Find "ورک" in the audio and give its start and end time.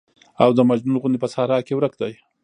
1.75-1.93